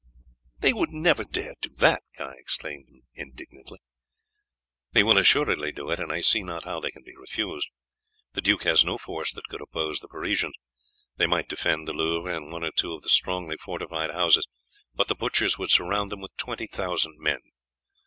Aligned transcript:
"They 0.61 0.73
would 0.73 0.89
never 0.89 1.23
dare 1.23 1.53
do 1.61 1.69
that!" 1.77 2.01
Guy 2.17 2.33
exclaimed 2.39 2.87
indignantly. 3.13 3.77
"They 4.93 5.03
will 5.03 5.19
assuredly 5.19 5.71
do 5.71 5.91
it, 5.91 5.99
and 5.99 6.11
I 6.11 6.21
see 6.21 6.41
not 6.41 6.63
how 6.63 6.79
they 6.79 6.89
can 6.89 7.03
be 7.03 7.15
refused. 7.15 7.69
The 8.33 8.41
duke 8.41 8.63
has 8.63 8.83
no 8.83 8.97
force 8.97 9.31
that 9.33 9.47
could 9.47 9.61
oppose 9.61 9.99
the 9.99 10.07
Parisians. 10.07 10.55
They 11.17 11.27
might 11.27 11.49
defend 11.49 11.87
the 11.87 11.93
Louvre 11.93 12.35
and 12.35 12.51
one 12.51 12.63
or 12.63 12.71
two 12.71 12.93
of 12.93 13.03
the 13.03 13.09
strongly 13.09 13.57
fortified 13.57 14.09
houses, 14.09 14.47
but 14.95 15.07
the 15.07 15.13
butchers 15.13 15.59
would 15.59 15.69
surround 15.69 16.11
them 16.11 16.21
with 16.21 16.35
twenty 16.35 16.65
thousand 16.65 17.19
men. 17.19 17.37